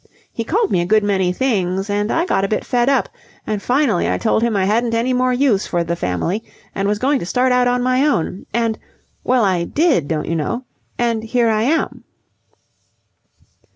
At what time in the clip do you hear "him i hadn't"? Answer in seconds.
4.41-4.95